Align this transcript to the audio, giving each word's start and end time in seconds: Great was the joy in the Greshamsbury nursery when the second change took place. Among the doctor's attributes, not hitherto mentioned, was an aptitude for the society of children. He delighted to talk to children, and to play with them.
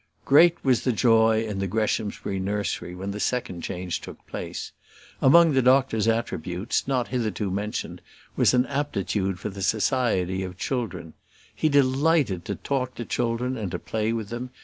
Great 0.25 0.55
was 0.65 0.83
the 0.83 0.91
joy 0.91 1.45
in 1.45 1.59
the 1.59 1.67
Greshamsbury 1.67 2.39
nursery 2.39 2.95
when 2.95 3.11
the 3.11 3.19
second 3.19 3.61
change 3.61 4.01
took 4.01 4.25
place. 4.25 4.71
Among 5.21 5.53
the 5.53 5.61
doctor's 5.61 6.07
attributes, 6.07 6.87
not 6.87 7.09
hitherto 7.09 7.51
mentioned, 7.51 8.01
was 8.35 8.55
an 8.55 8.65
aptitude 8.65 9.39
for 9.39 9.49
the 9.49 9.61
society 9.61 10.41
of 10.41 10.57
children. 10.57 11.13
He 11.53 11.69
delighted 11.69 12.45
to 12.45 12.55
talk 12.55 12.95
to 12.95 13.05
children, 13.05 13.55
and 13.55 13.69
to 13.69 13.77
play 13.77 14.11
with 14.11 14.29
them. 14.29 14.49